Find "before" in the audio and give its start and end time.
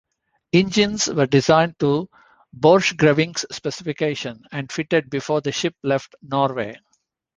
5.11-5.41